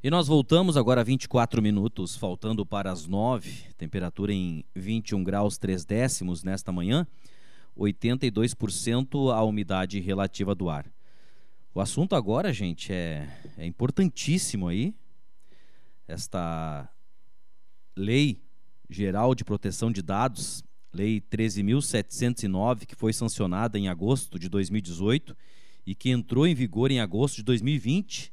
[0.00, 5.58] E nós voltamos agora a 24 minutos, faltando para as 9, temperatura em 21 graus
[5.58, 7.04] 3 décimos nesta manhã,
[7.76, 10.88] 82% a umidade relativa do ar.
[11.74, 14.94] O assunto agora, gente, é, é importantíssimo aí,
[16.06, 16.88] esta
[17.96, 18.40] lei
[18.88, 20.62] geral de proteção de dados,
[20.92, 25.36] lei 13.709, que foi sancionada em agosto de 2018
[25.84, 28.32] e que entrou em vigor em agosto de 2020,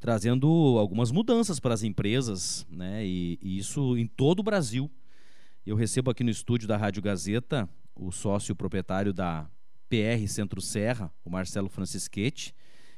[0.00, 3.04] trazendo algumas mudanças para as empresas, né?
[3.04, 4.90] E, e, isso em todo o Brasil.
[5.66, 9.50] Eu recebo aqui no estúdio da Rádio Gazeta o sócio proprietário da
[9.88, 12.54] PR Centro Serra, o Marcelo Francischetti,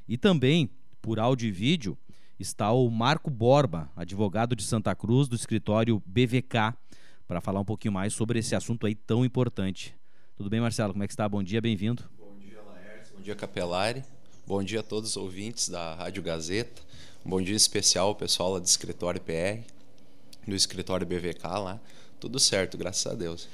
[0.06, 1.96] e também por áudio e vídeo
[2.38, 6.74] está o Marco Borba, advogado de Santa Cruz do escritório BVK,
[7.26, 9.94] para falar um pouquinho mais sobre esse assunto aí tão importante.
[10.36, 10.92] Tudo bem, Marcelo?
[10.92, 11.28] Como é que está?
[11.28, 12.02] Bom dia, bem-vindo.
[12.18, 13.14] Bom dia, Laércio.
[13.16, 14.02] Bom dia, Capelari.
[14.50, 16.82] Bom dia a todos os ouvintes da Rádio Gazeta.
[17.24, 19.62] Um bom dia especial ao pessoal lá do escritório PR,
[20.44, 21.78] do escritório BVK lá.
[22.18, 23.46] Tudo certo, graças a Deus.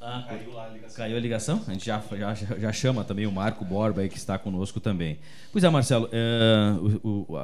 [0.00, 0.96] Ah, caiu, a ligação.
[0.96, 1.64] caiu a ligação?
[1.64, 5.20] A gente já, já, já chama também o Marco Borba aí que está conosco também.
[5.52, 7.38] Pois é, Marcelo, é, o, o,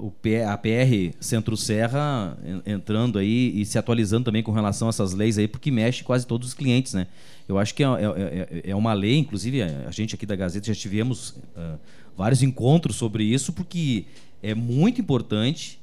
[0.00, 0.12] o,
[0.48, 5.36] a PR Centro Serra entrando aí e se atualizando também com relação a essas leis
[5.36, 7.06] aí, porque mexe quase todos os clientes, né?
[7.46, 10.66] Eu acho que é, é, é, é uma lei, inclusive a gente aqui da Gazeta
[10.66, 11.78] já tivemos uh,
[12.16, 14.06] vários encontros sobre isso, porque
[14.42, 15.78] é muito importante,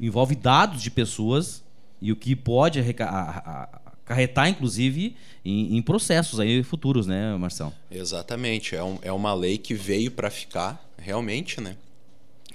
[0.00, 1.62] envolve dados de pessoas
[2.00, 7.72] e o que pode acarretar, inclusive, em, em, processos aí futuros, né, Marcelo?
[7.90, 8.76] Exatamente.
[8.76, 11.76] É, um, é uma lei que veio para ficar, realmente, né?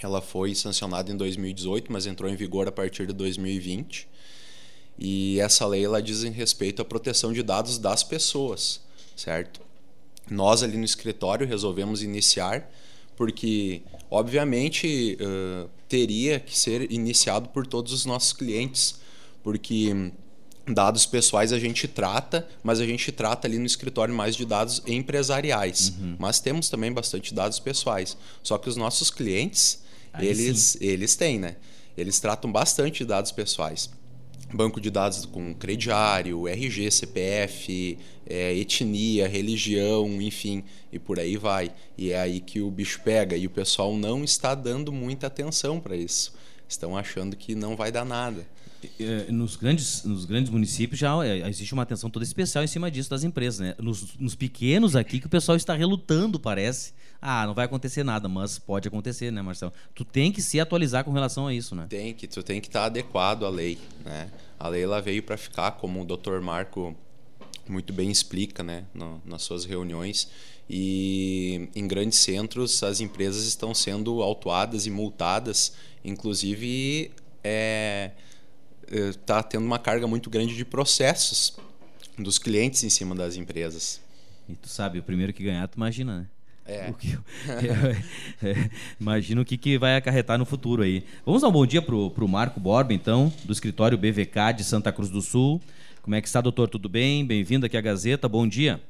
[0.06, 4.08] Ela foi sancionada em 2018, mas entrou em vigor a partir de 2020.
[4.98, 8.82] E essa lei ela diz em respeito à proteção de dados das pessoas,
[9.16, 9.62] certo?
[10.30, 12.70] Nós ali no escritório resolvemos iniciar
[13.16, 18.96] porque obviamente uh, teria que ser iniciado por todos os nossos clientes,
[19.44, 20.12] porque
[20.68, 24.82] dados pessoais a gente trata, mas a gente trata ali no escritório mais de dados
[24.88, 25.90] empresariais.
[25.90, 26.16] Uhum.
[26.18, 28.18] Mas temos também bastante dados pessoais.
[28.42, 29.83] Só que os nossos clientes,
[30.14, 31.56] Aí eles, eles têm, né?
[31.98, 33.90] Eles tratam bastante de dados pessoais
[34.54, 41.74] banco de dados com crediário, RG, CPF, é, etnia, religião, enfim, e por aí vai.
[41.98, 45.80] E é aí que o bicho pega e o pessoal não está dando muita atenção
[45.80, 46.34] para isso.
[46.68, 48.48] Estão achando que não vai dar nada.
[49.00, 52.90] É, nos grandes, nos grandes municípios já é, existe uma atenção toda especial em cima
[52.90, 53.60] disso das empresas.
[53.60, 53.76] Né?
[53.80, 56.94] Nos, nos pequenos aqui que o pessoal está relutando, parece.
[57.22, 59.72] Ah, não vai acontecer nada, mas pode acontecer, né, Marcelo?
[59.96, 61.86] Tu tem que se atualizar com relação a isso, né?
[61.90, 64.30] Tem que, tu tem que estar adequado à lei, né?
[64.60, 66.42] A lei ela veio para ficar, como o Dr.
[66.42, 66.96] Marco
[67.68, 70.30] muito bem explica, né, no, nas suas reuniões.
[70.70, 75.74] E em grandes centros as empresas estão sendo autuadas e multadas,
[76.04, 77.12] inclusive
[77.44, 78.12] é,
[78.92, 81.58] está é, tendo uma carga muito grande de processos
[82.18, 84.02] dos clientes em cima das empresas.
[84.48, 86.28] E tu sabe, o primeiro que ganhar, tu imagina, né?
[86.66, 86.90] É.
[86.90, 87.08] O que,
[88.42, 91.04] é, é, imagina o que, que vai acarretar no futuro aí.
[91.26, 94.92] Vamos dar um bom dia pro, pro Marco Borba, então, do escritório BVK de Santa
[94.92, 95.62] Cruz do Sul.
[96.02, 96.70] Como é que está, doutor?
[96.70, 97.26] Tudo bem?
[97.26, 98.28] Bem-vindo aqui à Gazeta.
[98.30, 98.82] Bom dia.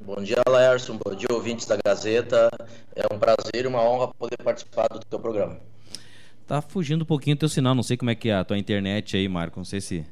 [0.00, 0.94] Bom dia, Laércio.
[0.94, 2.48] Bom dia, ouvintes da Gazeta.
[2.94, 5.58] É um prazer e uma honra poder participar do teu programa.
[6.48, 7.74] Tá fugindo um pouquinho o teu sinal.
[7.74, 9.60] Não sei como é que é a tua internet aí, Marco.
[9.60, 10.04] Não sei se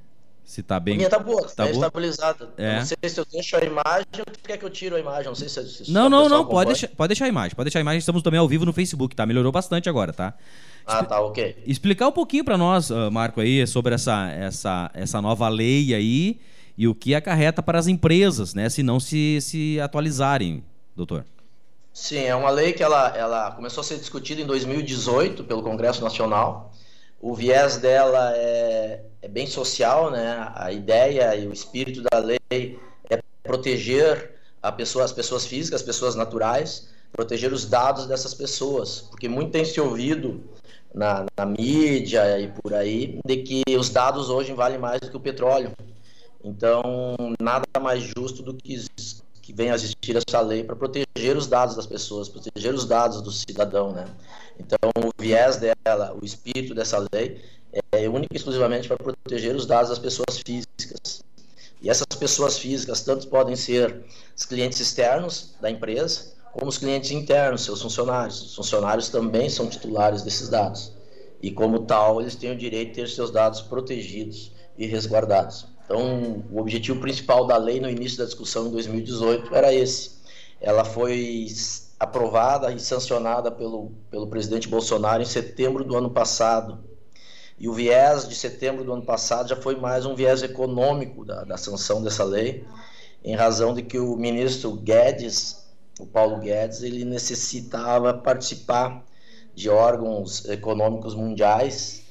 [0.44, 0.94] se tá bem.
[0.94, 2.50] A minha tá boa, tá, tá estabilizada.
[2.56, 2.78] É.
[2.78, 5.24] Não sei se eu deixo a imagem ou tu quer que eu tiro a imagem.
[5.24, 5.84] Não sei se.
[5.84, 6.44] se não, não, não.
[6.46, 7.56] Pode deixar, pode deixar a imagem.
[7.56, 7.98] Pode deixar a imagem.
[7.98, 9.26] Estamos também ao vivo no Facebook, tá?
[9.26, 10.34] Melhorou bastante agora, tá?
[10.86, 11.56] Ah, tá, ok.
[11.66, 16.38] Explicar um pouquinho para nós, Marco, aí, sobre essa, essa, essa nova lei aí
[16.78, 18.68] e o que acarreta para as empresas, né?
[18.68, 20.62] Se não se, se atualizarem,
[20.94, 21.24] doutor.
[21.98, 26.04] Sim, é uma lei que ela, ela começou a ser discutida em 2018 pelo Congresso
[26.04, 26.70] Nacional.
[27.18, 30.52] O viés dela é, é bem social, né?
[30.54, 34.30] A ideia e o espírito da lei é proteger
[34.76, 39.64] pessoa, as pessoas físicas, as pessoas naturais, proteger os dados dessas pessoas, porque muito tem
[39.64, 40.44] se ouvido
[40.94, 45.16] na, na mídia e por aí de que os dados hoje valem mais do que
[45.16, 45.72] o petróleo.
[46.44, 48.84] Então, nada mais justo do que
[49.46, 53.22] que venha a existir essa lei para proteger os dados das pessoas, proteger os dados
[53.22, 54.04] do cidadão, né?
[54.58, 57.40] Então, o viés dela, o espírito dessa lei
[57.92, 61.22] é único e exclusivamente para proteger os dados das pessoas físicas.
[61.80, 64.04] E essas pessoas físicas tanto podem ser
[64.36, 68.42] os clientes externos da empresa, como os clientes internos, seus funcionários.
[68.42, 70.90] Os funcionários também são titulares desses dados.
[71.40, 75.75] E como tal, eles têm o direito de ter seus dados protegidos e resguardados.
[75.86, 80.16] Então, o objetivo principal da lei no início da discussão em 2018 era esse.
[80.60, 81.46] Ela foi
[81.98, 86.84] aprovada e sancionada pelo, pelo presidente Bolsonaro em setembro do ano passado.
[87.56, 91.44] E o viés de setembro do ano passado já foi mais um viés econômico da,
[91.44, 92.64] da sanção dessa lei,
[93.24, 95.68] em razão de que o ministro Guedes,
[96.00, 99.04] o Paulo Guedes, ele necessitava participar
[99.54, 102.05] de órgãos econômicos mundiais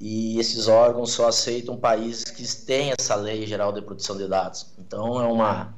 [0.00, 4.66] e esses órgãos só aceitam países que têm essa lei geral de proteção de dados.
[4.78, 5.74] Então é uma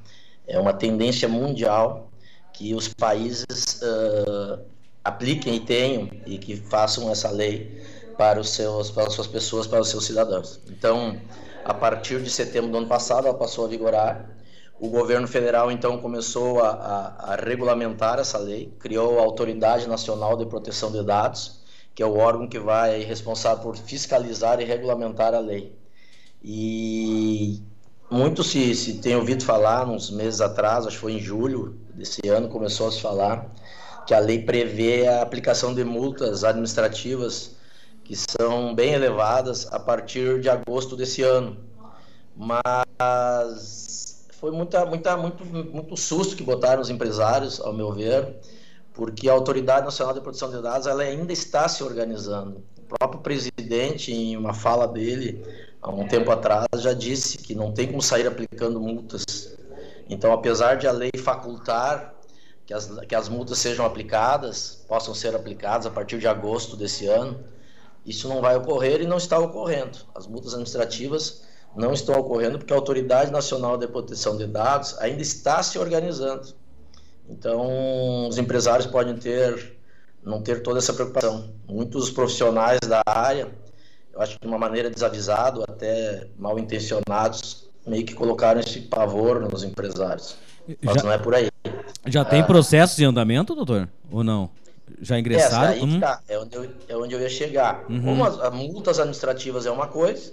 [0.47, 2.11] é uma tendência mundial
[2.53, 4.61] que os países uh,
[5.03, 7.83] apliquem e tenham e que façam essa lei
[8.17, 10.61] para os seus para as suas pessoas para os seus cidadãos.
[10.69, 11.19] Então
[11.65, 14.31] a partir de setembro do ano passado ela passou a vigorar
[14.79, 20.37] o governo federal então começou a, a, a, regulamentar essa lei, criou a Autoridade Nacional
[20.37, 21.62] de Proteção de Dados,
[21.95, 25.77] que é o órgão que vai responsável por fiscalizar e regulamentar a lei.
[26.43, 27.63] E
[28.11, 32.27] muito se, se tem ouvido falar, uns meses atrás, acho que foi em julho desse
[32.29, 33.51] ano, começou a se falar
[34.07, 37.57] que a lei prevê a aplicação de multas administrativas
[38.05, 41.57] que são bem elevadas a partir de agosto desse ano.
[42.37, 48.37] Mas foi muita, muita, muito, muito susto que botaram os empresários, ao meu ver,
[48.95, 52.63] porque a Autoridade Nacional de Proteção de Dados ela ainda está se organizando.
[52.79, 55.43] O próprio presidente, em uma fala dele,
[55.81, 59.57] há um tempo atrás, já disse que não tem como sair aplicando multas.
[60.09, 62.15] Então, apesar de a lei facultar
[62.67, 67.07] que as, que as multas sejam aplicadas, possam ser aplicadas a partir de agosto desse
[67.07, 67.43] ano,
[68.05, 69.99] isso não vai ocorrer e não está ocorrendo.
[70.15, 71.43] As multas administrativas
[71.75, 76.55] não estão ocorrendo porque a Autoridade Nacional de Proteção de Dados ainda está se organizando.
[77.33, 79.77] Então, os empresários podem ter
[80.23, 81.51] não ter toda essa preocupação.
[81.67, 83.49] Muitos profissionais da área,
[84.13, 89.41] eu acho que de uma maneira desavisado, até mal intencionados, meio que colocaram esse pavor
[89.41, 90.37] nos empresários.
[90.81, 91.49] Mas já, não é por aí.
[92.07, 93.89] Já tem ah, processos em andamento, doutor?
[94.11, 94.49] Ou não?
[95.01, 95.73] Já ingressaram?
[95.73, 95.99] É, hum.
[95.99, 97.85] tá, é, onde eu, é onde eu ia chegar.
[97.89, 98.03] Uhum.
[98.03, 100.33] Como as, as multas administrativas é uma coisa,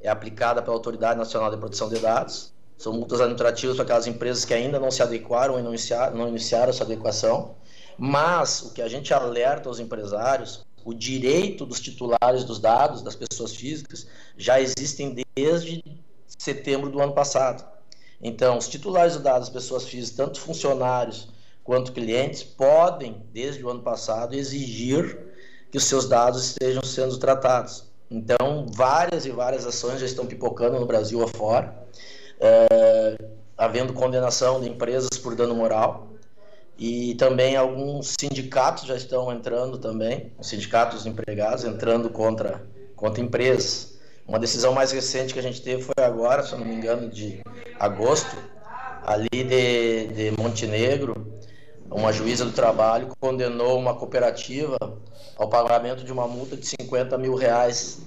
[0.00, 2.54] é aplicada pela Autoridade Nacional de Proteção de Dados.
[2.76, 6.28] São multas administrativas para aquelas empresas que ainda não se adequaram e não iniciaram, não
[6.28, 7.54] iniciaram essa adequação.
[7.98, 13.16] Mas o que a gente alerta aos empresários, o direito dos titulares dos dados, das
[13.16, 14.06] pessoas físicas,
[14.36, 15.82] já existem desde
[16.38, 17.64] setembro do ano passado.
[18.20, 21.28] Então, os titulares dos dados pessoas físicas, tanto funcionários
[21.64, 25.18] quanto clientes, podem, desde o ano passado, exigir
[25.70, 27.84] que os seus dados estejam sendo tratados.
[28.10, 31.86] Então, várias e várias ações já estão pipocando no Brasil afora,
[32.40, 33.16] é,
[33.56, 36.08] havendo condenação de empresas por dano moral.
[36.78, 43.98] E também alguns sindicatos já estão entrando também, os sindicatos empregados entrando contra, contra empresas.
[44.28, 47.40] Uma decisão mais recente que a gente teve foi agora, se não me engano, de
[47.80, 48.36] agosto,
[49.02, 51.36] ali de, de Montenegro,
[51.90, 54.76] uma juíza do trabalho condenou uma cooperativa
[55.36, 58.00] ao pagamento de uma multa de 50 mil reais,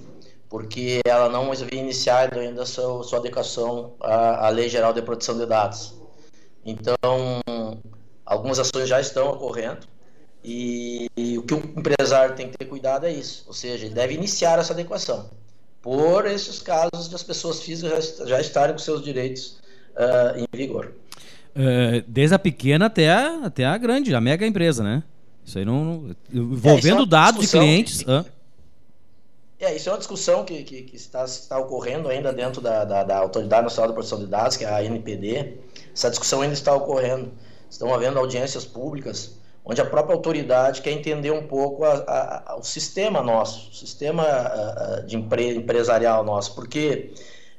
[0.50, 5.38] porque ela não havia iniciado ainda sua, sua adequação à, à Lei Geral de Proteção
[5.38, 5.94] de Dados.
[6.66, 7.40] Então,
[8.26, 9.86] algumas ações já estão ocorrendo
[10.44, 13.94] e, e, o que o empresário tem que ter cuidado é isso, ou seja, ele
[13.94, 15.30] deve iniciar essa adequação
[15.80, 19.58] por esses casos de as pessoas físicas já, já estarem com seus direitos
[19.94, 20.92] uh, em vigor.
[21.54, 25.02] Uh, desde a pequena até a, até a grande, a mega empresa, né?
[25.44, 26.14] Isso aí não.
[26.32, 28.02] Envolvendo é, é dados de clientes.
[28.02, 28.10] Que,
[29.60, 33.04] é, isso é uma discussão que, que, que está, está ocorrendo ainda dentro da, da,
[33.04, 35.58] da, Autoridade Nacional de Proteção de Dados, que é a NPD.
[35.94, 37.32] Essa discussão ainda está ocorrendo.
[37.70, 42.56] Estão havendo audiências públicas, onde a própria autoridade quer entender um pouco a, a, a,
[42.56, 44.24] o sistema nosso, o sistema
[45.06, 47.12] de empre, empresarial nosso, porque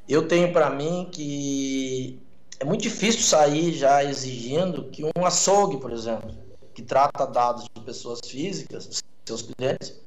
[0.10, 2.20] eu tenho para mim que
[2.60, 6.32] é muito difícil sair já exigindo que um açougue, por exemplo,
[6.74, 10.00] que trata dados de pessoas físicas, seus clientes,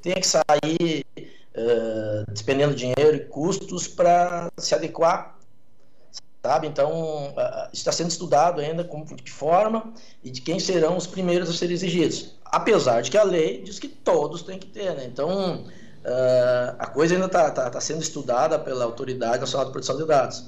[0.00, 1.04] tenha que sair
[1.58, 5.36] uh, despendendo dinheiro e custos para se adequar,
[6.42, 6.66] sabe?
[6.66, 11.50] Então, uh, está sendo estudado ainda como, de forma e de quem serão os primeiros
[11.50, 12.36] a serem exigidos.
[12.44, 15.04] Apesar de que a lei diz que todos têm que ter, né?
[15.04, 19.96] Então, uh, a coisa ainda está tá, tá sendo estudada pela Autoridade Nacional de Proteção
[19.96, 20.44] de Dados.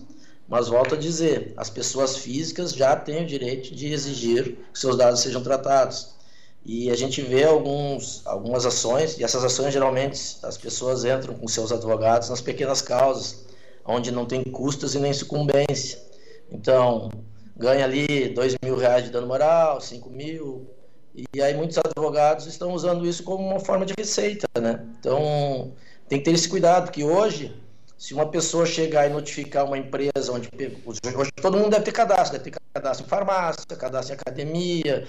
[0.49, 4.97] Mas volto a dizer, as pessoas físicas já têm o direito de exigir que seus
[4.97, 6.20] dados sejam tratados.
[6.65, 11.49] E a gente vê alguns, algumas ações, e essas ações geralmente as pessoas entram com
[11.49, 13.47] seus advogados nas pequenas causas,
[13.85, 15.99] onde não tem custos e nem sucumbência.
[16.51, 17.11] Então,
[17.57, 20.69] ganha ali dois mil reais de dano moral, cinco mil,
[21.15, 24.87] e aí muitos advogados estão usando isso como uma forma de receita, né?
[24.99, 25.73] Então,
[26.09, 27.55] tem que ter esse cuidado, porque hoje
[28.01, 30.49] Se uma pessoa chegar e notificar uma empresa onde
[30.87, 35.07] hoje todo mundo deve ter cadastro, deve ter cadastro em farmácia, cadastro em academia,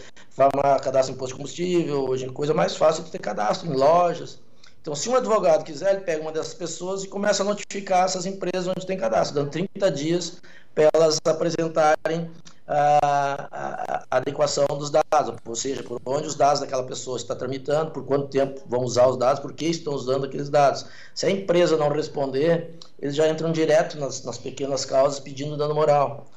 [0.84, 4.42] cadastro em posto de combustível, hoje é coisa mais fácil de ter cadastro em lojas.
[4.82, 8.26] Então, se um advogado quiser, ele pega uma dessas pessoas e começa a notificar essas
[8.26, 10.42] empresas onde tem cadastro, dando 30 dias
[10.76, 12.30] para elas apresentarem
[12.72, 17.92] a, a, adequação dos dados, ou seja, por onde os dados daquela pessoa está tramitando,
[17.92, 20.86] por quanto tempo vão usar os dados, por que estão usando aqueles dados.
[21.14, 25.76] Se a empresa não responder, eles já entram direto nas, nas pequenas causas pedindo dano
[25.76, 26.28] moral.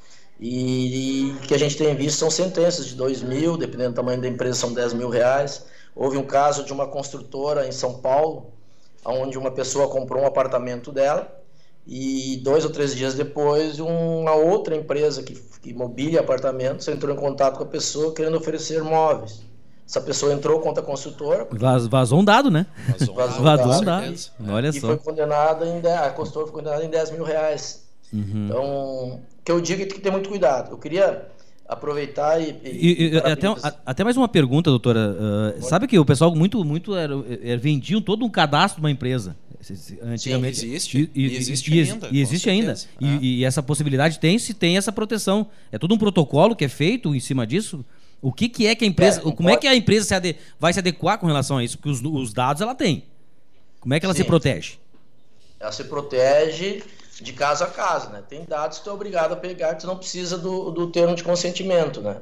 [0.40, 4.20] E, o que a gente tem visto são sentenças de 2 mil, dependendo do tamanho
[4.20, 5.64] da empresa, são 10 mil reais.
[5.94, 8.52] Houve um caso de uma construtora em São Paulo,
[9.04, 11.43] onde uma pessoa comprou um apartamento dela
[11.86, 17.18] e dois ou três dias depois uma outra empresa que, que mobília apartamentos entrou em
[17.18, 19.42] contato com a pessoa querendo oferecer móveis.
[19.86, 21.46] Essa pessoa entrou contra a construtora.
[21.52, 22.66] Vaz, vazou um dado, né?
[22.88, 23.58] Vazou, vazou um dado.
[23.58, 24.14] Vazou um dado.
[24.48, 24.86] Olha e só.
[24.86, 27.84] foi condenada em, a construtora foi condenada em 10 mil reais.
[28.10, 28.46] Uhum.
[28.46, 30.70] Então, o que eu digo é que tem que ter muito cuidado.
[30.70, 31.28] Eu queria
[31.66, 32.56] aproveitar e.
[32.64, 33.46] e, e até,
[33.84, 35.16] até mais uma pergunta, doutora.
[35.58, 38.90] Uh, sabe que o pessoal muito, muito era, era, vendiam todo um cadastro de uma
[38.90, 39.36] empresa.
[40.02, 40.58] Antigamente.
[40.58, 41.10] Sim, existe.
[41.14, 42.08] E, e existe ainda.
[42.12, 42.74] E existe ainda.
[43.00, 45.46] E, e, essa possibilidade tem se tem essa proteção.
[45.72, 47.84] É todo um protocolo que é feito em cima disso.
[48.20, 49.20] O que, que é que a empresa.
[49.20, 49.52] É, como pode...
[49.52, 51.78] é que a empresa se ade, vai se adequar com relação a isso?
[51.78, 53.04] Porque os, os dados ela tem.
[53.80, 54.22] Como é que ela Sim.
[54.22, 54.74] se protege?
[55.58, 56.82] Ela se protege
[57.20, 58.22] de caso a caso, né?
[58.28, 61.14] Tem dados que tu é obrigado a pegar que tu não precisa do, do termo
[61.14, 62.20] de consentimento, né?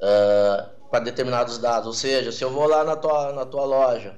[0.00, 1.86] Uh, para determinados dados.
[1.86, 4.16] Ou seja, se eu vou lá na tua, na tua loja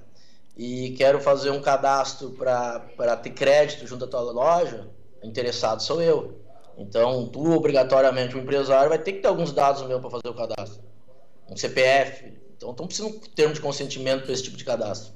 [0.56, 4.88] e quero fazer um cadastro para ter crédito junto à tua loja,
[5.22, 6.40] interessado sou eu.
[6.78, 10.34] Então, tu, obrigatoriamente, o empresário vai ter que ter alguns dados meu para fazer o
[10.34, 10.82] cadastro.
[11.50, 12.32] Um CPF.
[12.56, 15.12] Então, não precisa um termo de consentimento para esse tipo de cadastro.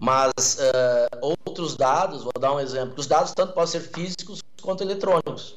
[0.00, 2.94] Mas uh, outros dados, vou dar um exemplo.
[2.96, 5.56] Os dados tanto podem ser físicos quanto eletrônicos.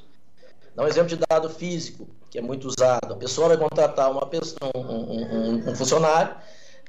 [0.75, 3.13] Dá um exemplo de dado físico, que é muito usado.
[3.13, 6.35] A pessoa vai contratar uma pessoa, um, um, um funcionário,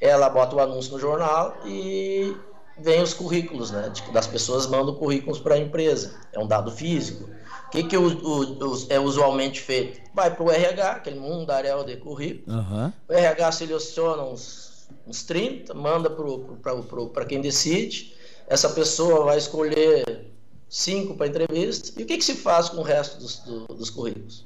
[0.00, 2.36] ela bota o anúncio no jornal e
[2.76, 3.92] vem os currículos, né?
[4.12, 6.18] Das pessoas mandam currículos para a empresa.
[6.32, 7.30] É um dado físico.
[7.66, 10.00] O que, que o, o, é usualmente feito?
[10.12, 12.56] Vai para o RH, aquele mundo da área de currículo.
[12.56, 12.92] Uhum.
[13.08, 14.73] O RH seleciona uns
[15.06, 16.10] uns 30, manda
[17.12, 18.14] para quem decide.
[18.46, 20.26] Essa pessoa vai escolher
[20.68, 21.98] cinco para entrevista.
[22.00, 24.44] E o que, que se faz com o resto dos, do, dos currículos?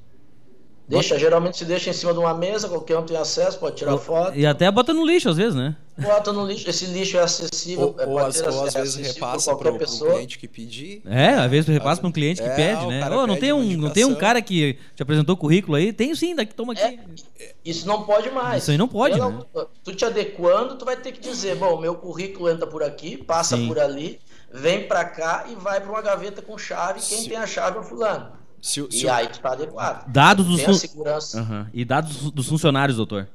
[0.88, 3.98] Deixa, geralmente se deixa em cima de uma mesa, qualquer um tem acesso, pode tirar
[3.98, 4.34] foto.
[4.34, 5.76] E até bota no lixo às vezes, né?
[5.98, 7.94] Bota no lixo, esse lixo é acessível.
[7.94, 11.02] Ou, é, ou, as, ou às vezes repassa para o cliente que pedir.
[11.04, 13.06] É, às vezes tu repassa para um cliente que é, pede, né?
[13.10, 15.92] Oh, não, tem um, não tem um cara que te apresentou o currículo aí?
[15.92, 16.98] Tem sim, daqui, toma aqui.
[17.38, 18.62] É, isso não pode mais.
[18.62, 19.66] Isso aí não pode, Pela, né?
[19.84, 23.58] Tu te adequando, tu vai ter que dizer, bom, meu currículo entra por aqui, passa
[23.58, 23.68] sim.
[23.68, 24.18] por ali,
[24.50, 27.28] vem para cá e vai para uma gaveta com chave, quem Sim.
[27.28, 28.38] tem a chave é o fulano.
[28.60, 30.10] Se, se e aí está adequado.
[30.10, 30.74] Dados dos fun...
[30.74, 31.40] segurança.
[31.40, 31.66] Uhum.
[31.72, 33.28] E dados dos funcionários, doutor?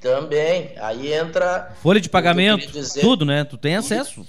[0.00, 0.72] Também.
[0.78, 1.74] Aí entra.
[1.82, 3.44] Folha de pagamento, dizer, tudo, né?
[3.44, 4.26] Tu tem acesso.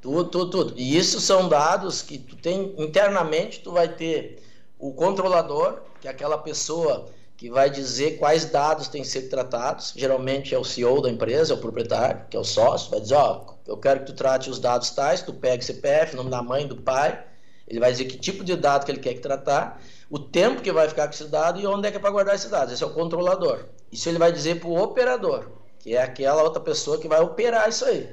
[0.00, 0.74] Tudo, tudo, tudo.
[0.76, 4.42] E isso são dados que tu tem internamente, tu vai ter
[4.78, 9.94] o controlador, que é aquela pessoa que vai dizer quais dados têm que ser tratados.
[9.96, 13.14] Geralmente é o CEO da empresa, é o proprietário, que é o sócio, vai dizer,
[13.14, 16.42] ó, oh, eu quero que tu trate os dados tais, tu pega CPF, nome da
[16.42, 17.22] mãe, do pai,
[17.70, 20.72] ele vai dizer que tipo de dado que ele quer que tratar, o tempo que
[20.72, 22.74] vai ficar com esse dado e onde é que é para guardar esses dados.
[22.74, 23.60] Esse é o controlador.
[23.92, 25.46] Isso ele vai dizer para o operador,
[25.78, 28.08] que é aquela outra pessoa que vai operar isso aí.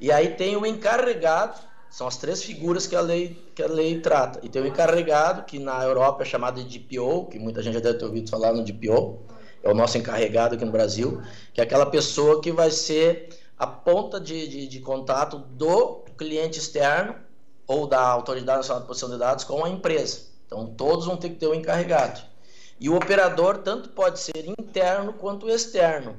[0.00, 1.56] E aí tem o encarregado,
[1.88, 4.40] são as três figuras que a lei, que a lei trata.
[4.42, 7.80] E tem o encarregado, que na Europa é chamado de DPO, que muita gente já
[7.80, 9.20] deve ter ouvido falar no DPO,
[9.62, 11.22] é o nosso encarregado aqui no Brasil,
[11.54, 16.58] que é aquela pessoa que vai ser a ponta de, de, de contato do cliente
[16.58, 17.27] externo
[17.68, 20.22] ou da Autoridade Nacional de Proteção de Dados com a empresa.
[20.46, 22.22] Então, todos vão ter que ter o um encarregado.
[22.80, 26.16] E o operador tanto pode ser interno quanto externo.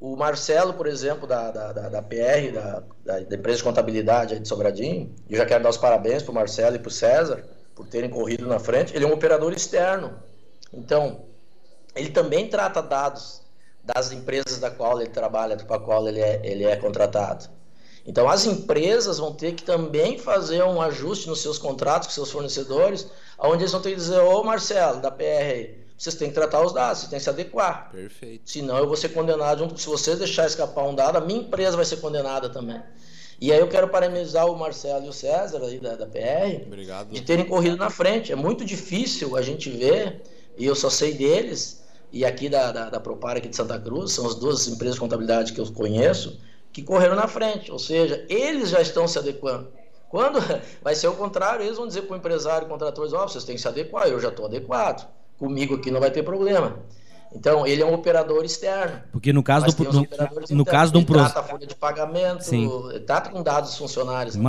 [0.00, 4.48] O Marcelo, por exemplo, da, da, da, da PR, da, da, empresa de contabilidade de
[4.48, 7.44] Sobradinho, eu já quero dar os parabéns para o Marcelo e para o César
[7.74, 8.94] por terem corrido na frente.
[8.94, 10.12] Ele é um operador externo.
[10.72, 11.24] Então,
[11.94, 13.42] ele também trata dados
[13.82, 17.48] das empresas da qual ele trabalha, com a qual ele é, ele é contratado.
[18.04, 22.30] Então, as empresas vão ter que também fazer um ajuste nos seus contratos com seus
[22.30, 23.06] fornecedores,
[23.38, 26.72] onde eles vão ter que dizer: Ô Marcelo, da PR, vocês têm que tratar os
[26.72, 27.90] dados, vocês têm que se adequar.
[27.92, 28.50] Perfeito.
[28.50, 29.72] Senão, eu vou ser condenado.
[29.78, 32.82] Se vocês deixar escapar um dado, a minha empresa vai ser condenada também.
[33.40, 37.10] E aí, eu quero parabenizar o Marcelo e o César aí da, da PR Obrigado.
[37.10, 38.32] de terem corrido na frente.
[38.32, 40.22] É muito difícil a gente ver,
[40.58, 41.82] e eu só sei deles,
[42.12, 45.00] e aqui da, da, da Propar aqui de Santa Cruz, são as duas empresas de
[45.00, 46.38] contabilidade que eu conheço
[46.72, 49.68] que correram na frente, ou seja, eles já estão se adequando.
[50.08, 50.38] Quando
[50.82, 53.56] vai ser o contrário, eles vão dizer para o empresário, contratores, ó, oh, vocês têm
[53.56, 55.08] que se adequar, eu já estou adequado.
[55.38, 56.78] Comigo aqui não vai ter problema.
[57.34, 59.00] Então, ele é um operador externo.
[59.10, 60.06] Porque no caso do no,
[60.50, 62.70] no caso de um processo, trata a folha de pagamento, Sim.
[63.06, 64.36] trata com dados dos funcionários.
[64.36, 64.42] Né?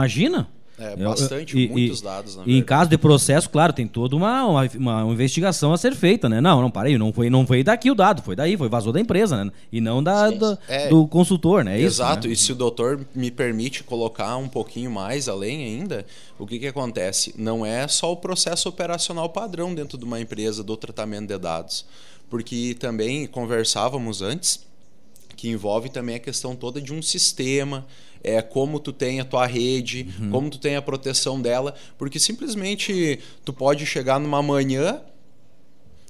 [0.77, 2.39] É, bastante, e, muitos e, dados.
[2.47, 6.27] e em caso de processo, claro, tem toda uma, uma, uma, investigação a ser feita,
[6.27, 6.41] né?
[6.41, 8.99] Não, não, parei, não foi, não foi daqui o dado, foi daí, foi vazou da
[8.99, 9.51] empresa, né?
[9.71, 11.79] E não da, da é, do consultor, né?
[11.79, 12.33] É exato, isso, né?
[12.33, 16.05] e se o doutor me permite colocar um pouquinho mais além ainda,
[16.39, 17.35] o que, que acontece?
[17.37, 21.85] Não é só o processo operacional padrão dentro de uma empresa do tratamento de dados
[22.33, 24.65] porque também conversávamos antes
[25.35, 27.85] que envolve também a questão toda de um sistema,
[28.23, 30.31] é como tu tem a tua rede, uhum.
[30.31, 35.01] como tu tem a proteção dela, porque simplesmente tu pode chegar numa manhã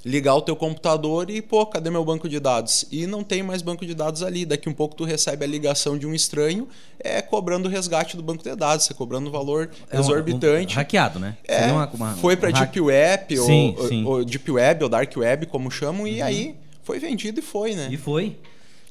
[0.05, 2.85] ligar o teu computador e, pô, cadê meu banco de dados?
[2.91, 4.45] E não tem mais banco de dados ali.
[4.45, 6.67] Daqui um pouco tu recebe a ligação de um estranho,
[6.99, 10.75] é cobrando o resgate do banco de dados, você cobrando um valor é exorbitante.
[10.75, 11.37] Um, um, hackeado, né?
[11.47, 14.05] É, uma, uma, foi para um Deep Web, sim, ou, sim.
[14.05, 16.07] ou, Deep Web, ou Dark Web, como chamam, uhum.
[16.07, 17.87] e aí foi vendido e foi, né?
[17.89, 18.37] E foi.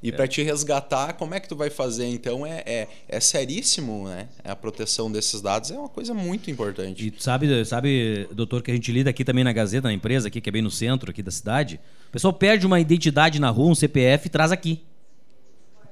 [0.03, 0.13] E é.
[0.13, 2.07] para te resgatar, como é que tu vai fazer?
[2.07, 4.29] Então é, é, é, seríssimo, né?
[4.43, 7.07] A proteção desses dados é uma coisa muito importante.
[7.07, 10.41] E sabe, sabe, doutor, que a gente lida aqui também na Gazeta, na empresa aqui,
[10.41, 11.79] que é bem no centro aqui da cidade.
[12.09, 14.83] O pessoal perde uma identidade na rua, um CPF, e traz aqui.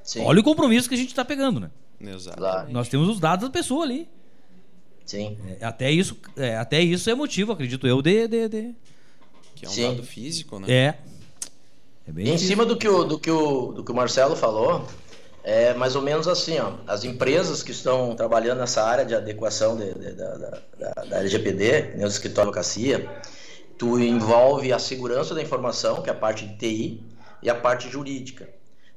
[0.02, 0.22] Sim.
[0.22, 1.70] Olha o compromisso que a gente está pegando, né?
[2.00, 2.36] Exato.
[2.36, 2.72] Claro.
[2.72, 4.08] Nós temos os dados da pessoa ali.
[5.04, 5.36] Sim.
[5.60, 8.26] É, até, isso, é, até isso é motivo, acredito eu, de.
[8.26, 8.74] de, de...
[9.54, 9.82] Que é um Sim.
[9.82, 10.72] dado físico, né?
[10.72, 10.98] É.
[12.06, 14.84] É em cima do que, o, do, que o, do que o Marcelo falou,
[15.42, 19.76] é mais ou menos assim, ó, as empresas que estão trabalhando nessa área de adequação
[19.76, 23.10] de, de, da, da, da, LGPD, os escritórios de advocacia,
[23.78, 27.10] tu envolve a segurança da informação, que é a parte de TI,
[27.42, 28.48] e a parte jurídica.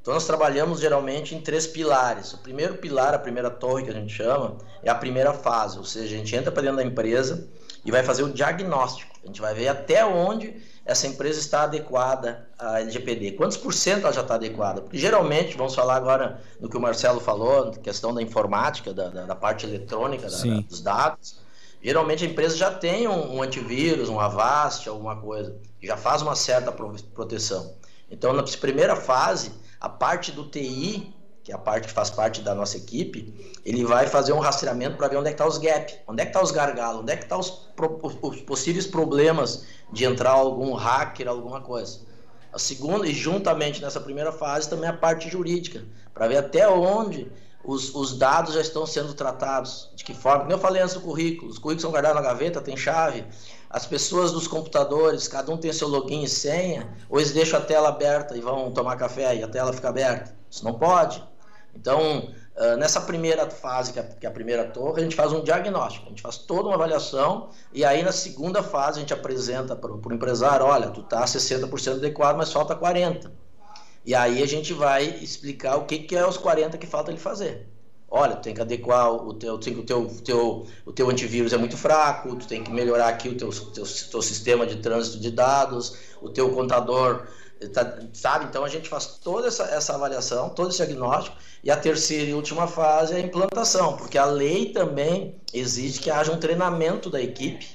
[0.01, 2.33] Então nós trabalhamos geralmente em três pilares.
[2.33, 5.86] O primeiro pilar, a primeira torre que a gente chama, é a primeira fase, ou
[5.86, 7.48] seja, a gente entra para dentro da empresa
[7.86, 9.15] e vai fazer o diagnóstico.
[9.24, 13.31] A gente vai ver até onde essa empresa está adequada à LGPD.
[13.33, 14.81] Quantos por cento ela já está adequada?
[14.81, 19.25] Porque geralmente, vamos falar agora no que o Marcelo falou, questão da informática, da, da,
[19.25, 21.39] da parte eletrônica da, dos dados.
[21.81, 26.22] Geralmente a empresa já tem um, um, antivírus, um Avast, alguma coisa, que já faz
[26.22, 27.75] uma certa proteção.
[28.11, 31.13] Então, na primeira fase, a parte do TI
[31.44, 33.34] que é a parte que faz parte da nossa equipe,
[33.66, 36.25] ele vai fazer um rastreamento para ver onde é que está os gaps, onde é
[36.25, 37.46] que está os gargalos, onde é que estão tá
[38.01, 42.00] os, os, possíveis problemas de entrar algum hacker, alguma coisa.
[42.53, 47.29] A segunda, e juntamente nessa primeira fase, também a parte jurídica, para ver até onde
[47.62, 50.42] os, os, dados já estão sendo tratados, de que forma.
[50.42, 53.25] Como eu falei antes do currículo, os currículos são guardados na gaveta, tem chave,
[53.70, 57.62] as pessoas dos computadores, cada um tem seu login e senha, ou eles deixam a
[57.62, 60.34] tela aberta e vão tomar café e a tela fica aberta.
[60.50, 61.32] Isso não pode.
[61.75, 65.31] Então, uh, nessa primeira fase, que é, que é, a primeira torre, a gente faz
[65.31, 69.14] um diagnóstico, a gente faz toda uma avaliação, e aí na segunda fase a gente
[69.14, 73.31] apresenta para o empresário, olha, tu está 60% adequado, mas falta 40%.
[74.05, 77.20] E aí a gente vai explicar o que, que é os 40% que falta ele
[77.20, 77.68] fazer.
[78.16, 81.75] Olha, tu tem que adequar o teu, o teu, teu, o teu antivírus é muito
[81.75, 85.98] fraco, tu tem que melhorar aqui o teu, teu, teu sistema de trânsito de dados,
[86.22, 87.25] o teu contador
[87.69, 88.45] Tá, sabe?
[88.45, 92.33] Então a gente faz toda essa, essa avaliação, todo esse diagnóstico, e a terceira e
[92.33, 97.21] última fase é a implantação, porque a lei também exige que haja um treinamento da
[97.21, 97.67] equipe,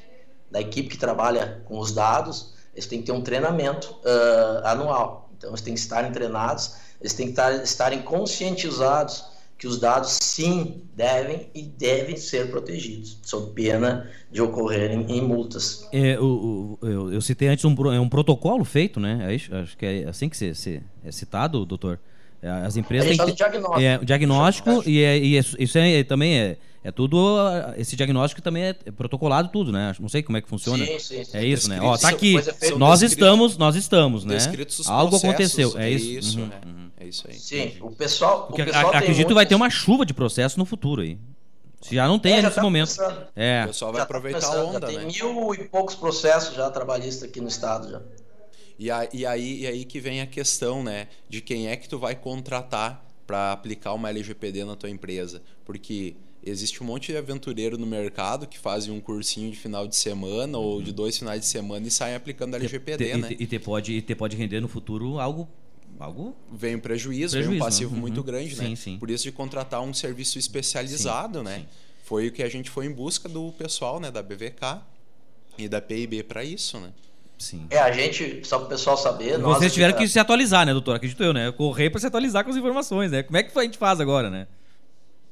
[0.51, 5.31] da equipe que trabalha com os dados, eles têm que ter um treinamento uh, anual.
[5.37, 9.25] Então eles têm que estarem treinados, eles têm que estar, estarem conscientizados
[9.59, 15.89] que os dados sim devem e devem ser protegidos, sob pena de ocorrerem em multas.
[15.93, 19.19] É, o, o, eu, eu, citei antes um, é um protocolo feito, né?
[19.29, 21.99] É, acho que é assim que se, se é citado, doutor.
[22.41, 23.81] É, as empresas têm que ter, diagnóstico.
[23.81, 27.37] É, diagnóstico e, é, e é, isso é, também é, é tudo.
[27.77, 29.93] Esse diagnóstico também é protocolado tudo, né?
[29.99, 30.87] Não sei como é que funciona.
[30.87, 31.37] Sim, sim, sim.
[31.37, 31.81] É isso, né?
[31.83, 32.37] Ó, tá aqui.
[32.77, 34.39] Nós estamos, nós estamos, né?
[34.87, 35.77] Algo aconteceu.
[35.77, 36.07] É isso.
[36.07, 36.78] isso uhum, uhum.
[37.09, 37.39] Isso aí.
[37.39, 38.47] Sim, o pessoal.
[38.47, 41.19] Porque o pessoal acredito que vai ter uma chuva de processo no futuro aí.
[41.81, 42.93] Se já não tem é, nesse tá momento.
[43.37, 43.65] É.
[43.65, 45.05] O pessoal vai já tá aproveitar tá a onda, tem né?
[45.05, 48.03] mil e poucos processos já trabalhistas aqui no estado já.
[48.79, 51.09] E, a, e, aí, e aí que vem a questão, né?
[51.29, 55.43] De quem é que tu vai contratar para aplicar uma LGPD na tua empresa.
[55.65, 59.97] Porque existe um monte de aventureiro no mercado que fazem um cursinho de final de
[59.97, 60.65] semana uhum.
[60.65, 63.37] ou de dois finais de semana e saem aplicando a LGPD, né?
[63.39, 65.49] E te, pode, e te pode render no futuro algo
[65.99, 68.01] algo vem um prejuízo, prejuízo vem um passivo uhum.
[68.01, 68.77] muito grande, sim, né?
[68.77, 68.99] Sim.
[68.99, 71.59] Por isso de contratar um serviço especializado, sim, né?
[71.59, 71.67] Sim.
[72.05, 74.81] Foi o que a gente foi em busca do pessoal, né, da BVK
[75.59, 76.91] e da PIB para isso, né?
[77.39, 77.67] Sim.
[77.71, 79.39] É, a gente, só para o pessoal saber.
[79.39, 80.97] Vocês tiveram que se atualizar, né, doutor?
[80.97, 81.53] Acredito eu, né?
[81.53, 83.23] Correr para se atualizar com as informações, né?
[83.23, 84.49] Como é que a gente faz agora, né?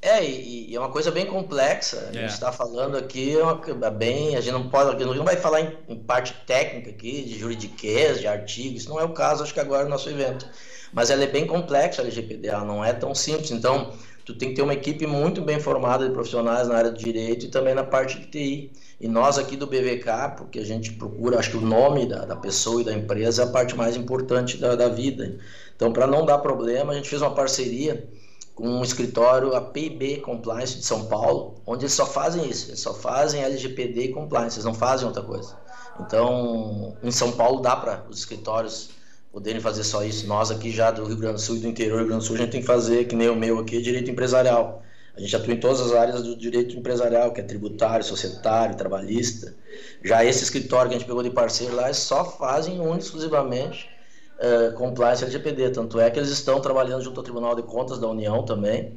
[0.01, 2.09] É, e, e, é uma coisa bem complexa.
[2.11, 2.27] A gente é.
[2.27, 5.63] está falando aqui, é é bem, a gente não pode, a gente não vai falar
[5.63, 9.55] em, em, parte técnica aqui, de juridiquês, de artigos, isso não é o caso, acho
[9.55, 10.47] que agora no nosso evento.
[10.93, 13.51] Mas ela é bem complexa, a LGPD, ela não é tão simples.
[13.51, 13.93] Então,
[14.25, 17.47] tu tem que ter uma equipe muito bem formada de profissionais na área do direito
[17.47, 18.73] e também na parte de TI.
[19.01, 22.37] E nós aqui do BVK, porque a gente procura, acho que o nome da, da
[22.37, 25.39] pessoa e da empresa é a parte mais importante da, da vida.
[25.75, 28.09] Então, para não dar problema, a gente fez uma parceria
[28.57, 32.81] com um escritório, a PIB Compliance de São Paulo, onde eles só fazem isso, eles
[32.81, 35.55] só fazem LGPD e compliance, eles não fazem outra coisa.
[36.01, 38.89] Então, em São Paulo dá para os escritórios
[39.31, 40.27] poderem fazer só isso.
[40.27, 42.27] Nós aqui já do Rio Grande do Sul e do interior do Rio Grande do
[42.27, 44.83] Sul, a gente tem que fazer, que nem o meu aqui, direito empresarial.
[45.15, 49.55] A gente atua em todas as áreas do direito empresarial, que é tributário, societário, trabalhista.
[50.03, 53.96] Já esse escritório que a gente pegou de parceiro lá, eles só fazem um exclusivamente
[54.39, 55.71] uh, compliance LGPD.
[55.71, 58.95] Tanto é que eles estão trabalhando junto ao Tribunal de Contas da União também.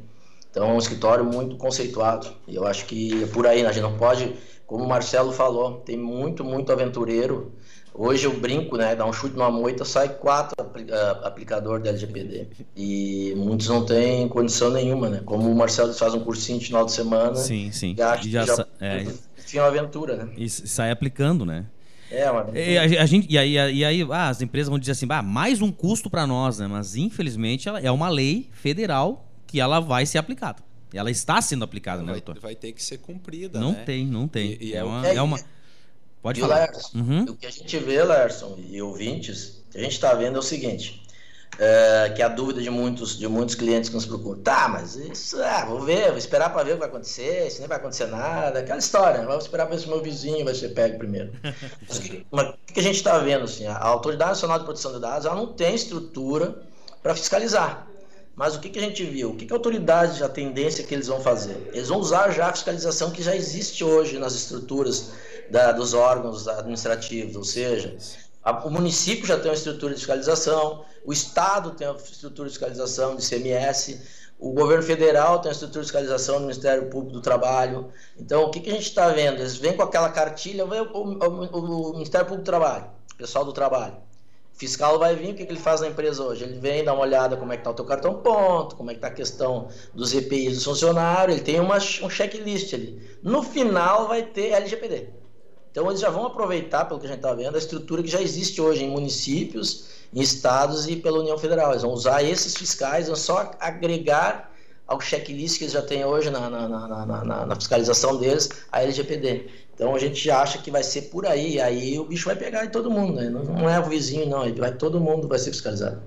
[0.51, 2.27] Então é um escritório muito conceituado.
[2.47, 3.69] E eu acho que é por aí, né?
[3.69, 7.53] a gente não pode, como o Marcelo falou, tem muito, muito aventureiro.
[7.93, 8.95] Hoje eu brinco, né?
[8.95, 12.47] Dá um chute numa moita, sai quatro uh, aplicador da LGPD.
[12.75, 15.21] E muitos não têm condição nenhuma, né?
[15.25, 17.35] Como o Marcelo faz um cursinho de final de semana.
[17.35, 17.95] Sim, sim.
[17.97, 19.05] Já, já, já é.
[19.55, 20.29] uma aventura, né?
[20.37, 21.65] E sai aplicando, né?
[22.11, 22.57] É, mano.
[22.57, 25.21] E, a, a, gente, e aí, e aí ah, as empresas vão dizer assim, ah,
[25.21, 26.67] mais um custo para nós, né?
[26.67, 30.63] Mas infelizmente ela é uma lei federal que ela vai ser aplicada.
[30.93, 32.39] Ela está sendo aplicada, né, doutor?
[32.39, 33.83] Vai ter que ser cumprida, Não né?
[33.85, 34.57] tem, não tem.
[34.59, 35.39] E, e é, é, uma, é, é uma...
[36.21, 36.67] Pode falar.
[36.71, 37.23] Lerson, uhum.
[37.23, 40.39] O que a gente vê, Larson e ouvintes, o que a gente está vendo é
[40.39, 41.01] o seguinte:
[41.59, 44.41] é, que é a dúvida de muitos, de muitos clientes que nos procuram.
[44.41, 47.59] Tá, mas isso, ah, vou ver, vou esperar para ver o que vai acontecer, isso
[47.59, 50.55] nem vai acontecer nada, aquela história, vamos esperar para ver se o meu vizinho vai
[50.55, 51.33] ser pego primeiro.
[52.31, 53.43] mas o que, que, a gente está vendo?
[53.43, 56.63] Assim, a Autoridade Nacional de Proteção de Dados ela não tem estrutura
[57.03, 57.87] para fiscalizar.
[58.35, 59.31] Mas o que, que a gente viu?
[59.31, 61.71] O que, que a autoridade, a tendência que eles vão fazer?
[61.73, 65.11] Eles vão usar já a fiscalização que já existe hoje nas estruturas
[65.49, 67.97] da, dos órgãos administrativos, ou seja,
[68.63, 73.15] o município já tem uma estrutura de fiscalização, o Estado tem uma estrutura de fiscalização
[73.15, 73.99] de CMS,
[74.39, 77.91] o governo federal tem uma estrutura de fiscalização do Ministério Público do Trabalho.
[78.17, 79.39] Então, o que, que a gente está vendo?
[79.39, 82.85] Eles vêm com aquela cartilha, o, o, o, Ministério Público do Trabalho,
[83.17, 83.95] pessoal do trabalho.
[84.55, 86.45] O fiscal vai vir, o que, que ele faz na empresa hoje?
[86.45, 88.93] Ele vem, dá uma olhada como é que está o teu cartão ponto, como é
[88.93, 93.01] que está a questão dos EPIs do funcionário, ele tem uma, um checklist ali.
[93.21, 95.18] No final vai ter LGPD.
[95.71, 98.21] Então eles já vão aproveitar, pelo que a gente está vendo, a estrutura que já
[98.21, 101.71] existe hoje em municípios, em estados e pela União Federal.
[101.71, 104.51] Eles vão usar esses fiscais, vão só agregar
[104.87, 109.47] ao checklist que eles já têm hoje na, na, na, na, fiscalização deles a LGPD.
[109.75, 112.69] Então a gente acha que vai ser por aí, aí o bicho vai pegar em
[112.69, 113.29] todo mundo, né?
[113.29, 116.01] não, não é o vizinho, não, vai, todo mundo vai ser fiscalizado.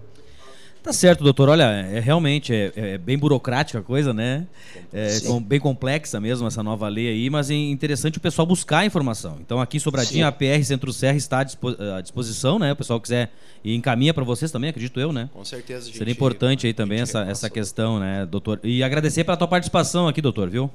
[0.83, 1.49] Tá certo, doutor.
[1.49, 4.47] Olha, é, realmente é, é, bem burocrática a coisa, né?
[4.93, 8.79] É com, bem complexa mesmo essa nova lei aí, mas é interessante o pessoal buscar
[8.79, 9.39] a informação.
[9.41, 10.29] Então aqui em Sobradinho, Sim.
[10.29, 12.73] a PR Centro Serra está à disposição, né?
[12.73, 13.31] O pessoal quiser
[13.63, 15.31] e encaminha para vocês também, acredito eu, né?
[15.33, 15.87] Com certeza.
[15.87, 18.59] Gente, Seria importante aí também essa, essa questão, né, doutor?
[18.65, 20.69] E agradecer pela tua participação aqui, doutor, viu?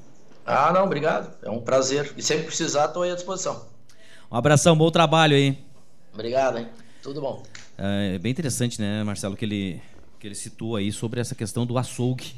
[0.45, 1.35] Ah, não, obrigado.
[1.43, 2.13] É um prazer.
[2.15, 3.65] E sempre precisar, estou aí à disposição.
[4.31, 5.57] Um abração, bom trabalho aí.
[6.13, 6.67] Obrigado, hein?
[7.03, 7.43] Tudo bom.
[7.77, 9.81] É bem interessante, né, Marcelo, que ele
[10.19, 12.33] que ele citou aí sobre essa questão do açougue.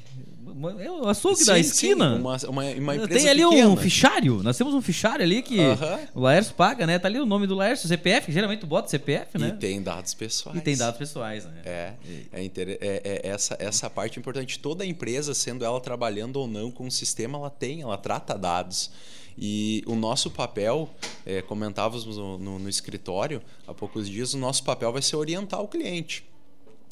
[0.79, 2.15] É o açougue sim, da esquina.
[2.15, 3.69] Sim, uma, uma, uma empresa Tem ali pequena.
[3.69, 4.43] um fichário.
[4.43, 6.07] Nós temos um fichário ali que uh -huh.
[6.15, 6.97] o Laércio paga, né?
[6.97, 9.49] Tá ali o nome do Laércio, CPF, que geralmente tu bota CPF, né?
[9.49, 10.57] E tem dados pessoais.
[10.57, 11.61] E tem dados pessoais, né?
[11.65, 11.93] É,
[12.33, 14.59] é, é, é, essa, essa parte importante.
[14.59, 18.91] Toda empresa, sendo ela trabalhando ou não com o sistema, ela tem, ela trata dados.
[19.37, 20.89] E o nosso papel,
[21.25, 25.61] é, comentávamos no, no, no escritório há poucos dias, o nosso papel vai ser orientar
[25.61, 26.28] o cliente.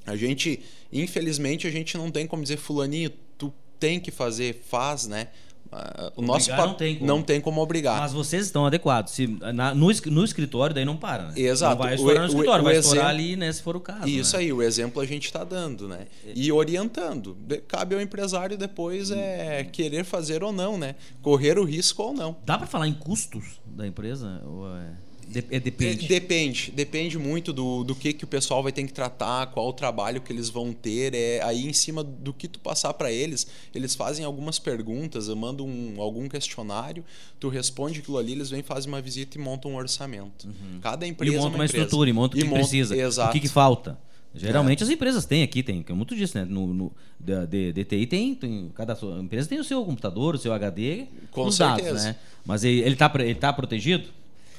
[0.07, 5.05] A gente, infelizmente, a gente não tem como dizer, fulaninho, tu tem que fazer, faz,
[5.05, 5.27] né?
[5.67, 7.05] Uh, o nosso não tem, como.
[7.05, 7.99] não tem como obrigar.
[7.99, 9.11] Mas vocês estão adequados.
[9.11, 11.33] Se, na, no, no escritório, daí não para, né?
[11.35, 11.75] Exato.
[11.75, 14.07] Não vai estourar no escritório, o, vai exemplo, estourar ali, né, se for o caso.
[14.07, 14.43] Isso né?
[14.43, 16.07] aí, o exemplo a gente está dando, né?
[16.33, 17.37] E orientando.
[17.67, 20.95] Cabe ao empresário depois é querer fazer ou não, né?
[21.21, 22.37] Correr o risco ou não.
[22.45, 24.41] Dá para falar em custos da empresa?
[24.45, 25.06] Ou é...
[25.51, 26.07] É, depende.
[26.07, 26.71] Depende.
[26.71, 30.21] Depende muito do, do que, que o pessoal vai ter que tratar, qual o trabalho
[30.21, 31.13] que eles vão ter.
[31.13, 35.35] É aí em cima do que tu passar para eles, eles fazem algumas perguntas, eu
[35.35, 37.03] mando um, algum questionário,
[37.39, 40.47] tu responde aquilo ali, eles vêm, fazem uma visita e montam um orçamento.
[40.47, 40.79] Uhum.
[40.81, 41.33] Cada empresa.
[41.33, 42.95] E monta uma, uma estrutura, e monta o que monta, precisa.
[42.95, 43.29] Exato.
[43.29, 43.97] O que, que falta.
[44.33, 44.83] Geralmente é.
[44.83, 46.45] as empresas têm aqui, tem, como tu disse, né?
[46.45, 51.07] No, no de, DTI tem, tem, cada empresa tem o seu computador, o seu HD,
[51.31, 51.89] com certeza.
[51.89, 52.15] dados, né?
[52.45, 54.09] Mas ele está ele tá protegido?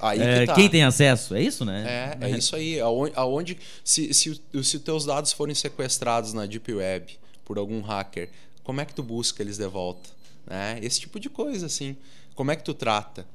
[0.00, 0.54] Aí é, tá.
[0.54, 2.16] Quem tem acesso, é isso, né?
[2.20, 2.78] É, é isso aí.
[2.80, 8.28] Aonde, aonde se, se, se teus dados forem sequestrados na Deep Web por algum hacker,
[8.62, 10.18] como é que tu busca eles de volta?
[10.48, 10.78] né?
[10.82, 11.96] Esse tipo de coisa, assim.
[12.34, 13.26] Como é que tu trata?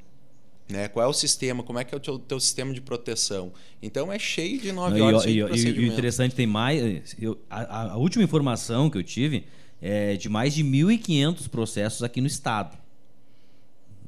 [0.68, 0.88] Né?
[0.88, 1.62] Qual é o sistema?
[1.62, 3.52] Como é que é o teu, teu sistema de proteção?
[3.82, 6.48] Então é cheio de nove Não, horas e, de e, e, e o interessante tem
[6.48, 7.16] mais.
[7.22, 9.46] Eu, a, a última informação que eu tive
[9.82, 12.78] é de mais de 1.500 processos aqui no estado.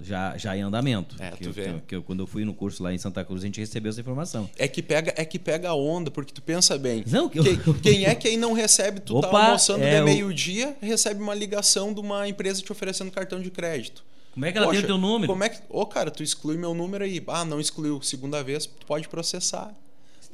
[0.02, 1.16] Já, já em andamento.
[1.20, 3.24] É, que, tu eu- que que eu- quando eu fui no curso lá em Santa
[3.24, 4.50] Cruz, a gente recebeu essa informação.
[4.58, 7.04] É que pega, é que pega a onda, porque tu pensa bem.
[7.08, 9.00] Não, que eu- quem, quem é que aí não recebe?
[9.00, 13.10] Tu tá Opa, almoçando é de meio-dia, recebe uma ligação de uma empresa te oferecendo
[13.12, 14.04] cartão de crédito.
[14.34, 15.32] Como é que ela tem o teu número?
[15.32, 15.60] Como é que.
[15.70, 17.24] Ô, cara, tu exclui meu número aí.
[17.28, 18.02] Ah, não excluiu.
[18.02, 19.74] Segunda vez, tu pode processar.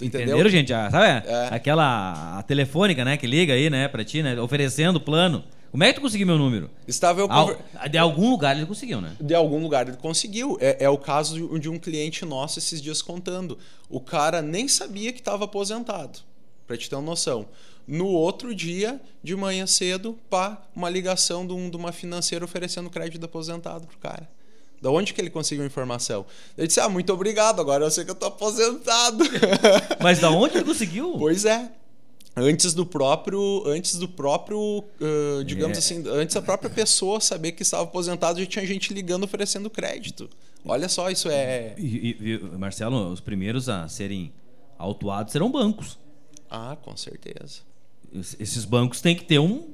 [0.02, 0.22] Entendeu?
[0.30, 0.74] Entenderam, gente?
[0.74, 1.28] Ah, sabe?
[1.30, 1.50] É.
[1.52, 3.16] Aquela telefônica, né?
[3.18, 3.88] Que liga aí, né?
[3.88, 4.40] Pra ti, né?
[4.42, 5.44] Oferecendo plano.
[5.72, 6.70] Como é que tu conseguiu meu número?
[6.86, 9.16] Estava eu conver- De algum lugar ele conseguiu, né?
[9.20, 10.58] de algum lugar ele conseguiu.
[10.60, 13.58] É, é o caso de- de um cliente nosso esses dias contando.
[13.90, 16.20] O cara nem sabia que estava aposentado,
[16.68, 17.46] para te ter uma noção.
[17.88, 22.90] No outro dia, de manhã cedo, pá, uma ligação de, um- de uma financeira oferecendo
[22.90, 24.30] crédito aposentado pro cara.
[24.82, 26.26] Da onde que ele conseguiu a informação?
[26.58, 29.24] Ele disse: Ah, muito obrigado, agora eu sei que eu tô aposentado.
[30.02, 31.16] Mas da onde ele conseguiu?
[31.20, 31.72] Pois é.
[32.36, 35.80] Antes do próprio, antes do próprio, ah, digamos É.
[35.80, 40.30] assim, antes da própria pessoa saber que estava aposentado, já tinha gente ligando oferecendo crédito.
[40.64, 41.74] Olha só, isso é.
[41.78, 44.32] E, e- e, Marcelo, os primeiros a serem
[44.78, 46.00] autuados serão bancos.
[46.50, 47.60] Ah, com certeza.
[48.14, 49.68] Es- Esses bancos têm que ter um.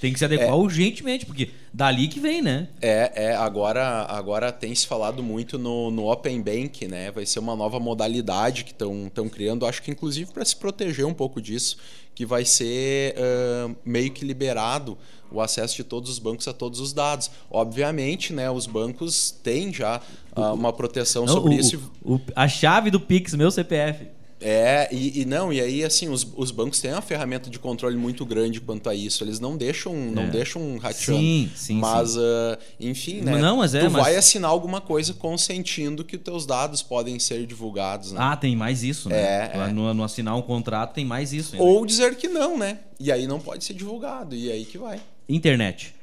[0.00, 2.68] Tem que se adequar urgentemente, porque dali que vem, né?
[2.80, 7.10] É, é agora, agora tem se falado muito no, no Open Bank, né?
[7.12, 11.14] Vai ser uma nova modalidade que estão criando, acho que inclusive para se proteger um
[11.14, 11.76] pouco disso,
[12.14, 14.98] que vai ser ah, meio que liberado
[15.30, 17.30] o acesso de todos os bancos a todos os dados.
[17.50, 18.50] Obviamente, né?
[18.50, 20.00] Os bancos têm já
[20.34, 21.92] ah, uma proteção Não, sobre o- isso.
[22.04, 24.06] o- a chave do Pix, meu CPF.
[24.42, 27.96] É, e, e não, e aí assim, os, os bancos têm uma ferramenta de controle
[27.96, 29.22] muito grande quanto a isso.
[29.24, 30.30] Eles não deixam, não É.
[30.30, 31.20] deixam rateando.
[31.20, 33.38] Sim, sim, Mas, ah, enfim, né?
[33.38, 37.18] Não, mas é, tu mas- vai assinar alguma coisa consentindo que os teus dados podem
[37.18, 38.18] ser divulgados, né?
[38.20, 39.16] Ah, tem mais isso, né?
[39.16, 39.66] É, é.
[39.72, 41.54] No, no assinar um contrato tem mais isso.
[41.54, 41.64] ainda.
[41.64, 42.78] Ou dizer que não, né?
[42.98, 44.34] E aí não pode ser divulgado.
[44.34, 45.00] E aí que vai.
[45.28, 45.94] Internet.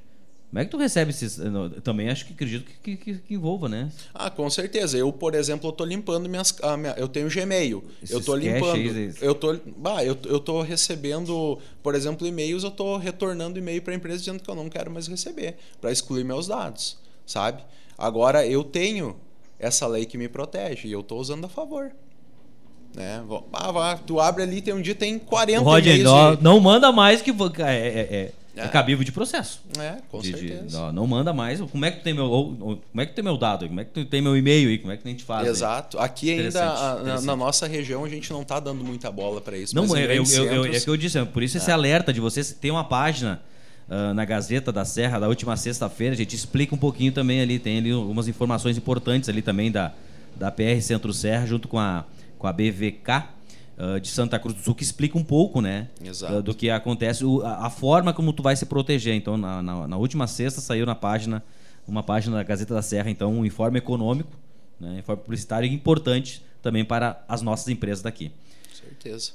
[0.50, 1.38] Como é que tu recebe esses.
[1.38, 3.92] eu Também acho que acredito que, que, que- envolva, né?
[4.14, 4.98] Ah, com certeza.
[4.98, 6.56] Eu, por exemplo, eu tô limpando minhas.
[6.80, 7.84] minha- eu tenho Gmail.
[8.02, 8.74] Esses eu tô limpando.
[8.74, 9.56] aí, eu tô.
[9.78, 14.18] Bah, eu, eu tô recebendo, por exemplo, e-mails, eu tô retornando e-mail para a empresa
[14.18, 17.62] dizendo que eu não quero mais receber, para excluir meus dados, sabe?
[17.96, 19.18] Agora eu tenho
[19.60, 21.92] essa lei que me protege e eu tô usando a favor.
[22.96, 23.22] Né?
[23.54, 26.04] Ah, tu abre ali, tem um dia tem 40 Roger, e-mails.
[26.12, 27.30] não, de- não manda mais que.
[27.30, 28.68] É, é, é, é É.
[28.68, 29.62] cabível de processo.
[29.80, 30.78] É, com De- de- certeza.
[30.80, 31.62] não, não manda mais.
[31.62, 33.64] Como é que tu tem meu, ou- como é que tem meu dado?
[33.64, 33.70] aí?
[33.70, 34.78] Como é que tu tem meu e-mail aí?
[34.78, 35.46] Como é que a gente faz?
[35.46, 35.50] aí?
[35.52, 35.98] Exato.
[36.00, 39.58] Aqui ainda, a- na, na nossa região, a gente não tá dando muita bola para
[39.58, 39.76] isso.
[39.76, 41.44] Não, mas em eu, eu, grandes eu- eu- é centros- que eu disse, é por
[41.44, 42.52] isso esse alerta de vocês.
[42.52, 43.42] Tem uma página
[43.92, 47.58] ah, na Gazeta da Serra da última sexta-feira, a gente explica um pouquinho também ali,
[47.58, 49.92] tem ali umas informações importantes ali também da,
[50.36, 52.06] da PR Centro Serra, junto com a,
[52.38, 53.24] com a BVK.
[53.80, 55.88] Ah, de Santa Cruz do Sul, que explica um pouco, né?
[56.04, 56.36] Exato.
[56.36, 59.16] ah, do que acontece, o- a, a forma como tu vai se proteger.
[59.16, 61.42] Então, na, na, na última sexta saiu na página,
[61.88, 64.38] uma página da Gazeta da Serra, então, um informe econômico,
[64.80, 65.00] né?
[65.00, 68.32] informe publicitário importante também para as nossas empresas daqui.
[68.74, 69.32] Certeza.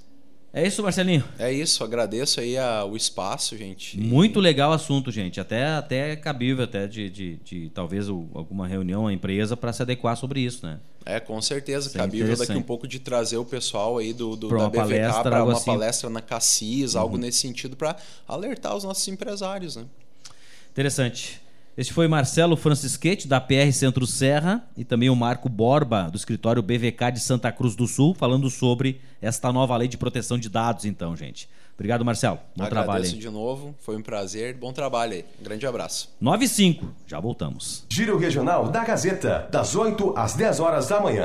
[0.56, 1.24] É isso, Marcelinho.
[1.36, 3.98] É isso, agradeço aí a- o espaço, gente.
[3.98, 5.40] E- Muito legal o assunto, gente.
[5.40, 9.82] Até, até cabível até de, de, de talvez o- alguma reunião, a empresa, para se
[9.82, 10.78] adequar sobre isso, né?
[11.04, 12.56] É, com certeza, Isso é cabível daqui interessante.
[12.58, 15.70] um pouco de trazer o pessoal aí do, do da BVK para uma assim.
[15.70, 15.76] Uhum.
[15.76, 17.96] palestra na Cassis, algo nesse sentido, para
[18.28, 19.84] alertar os nossos empresários, né?
[20.70, 21.40] Interessante.
[21.76, 26.62] Este foi Marcelo Francisquete, da PR Centro Serra, e também o Marco Borba, do escritório
[26.62, 30.84] BVK de Santa Cruz do Sul, falando sobre esta nova lei de proteção de dados,
[30.84, 31.48] então, gente.
[31.74, 32.38] Obrigado, Marcelo.
[32.56, 35.24] Bom trabalho Agradeço de novo, foi um prazer, bom trabalho aí.
[35.40, 36.08] Um grande abraço.
[36.20, 37.84] 9 e 5, já voltamos.
[37.92, 41.22] Giro Regional da Gazeta, das 8 às 10 horas da manhã.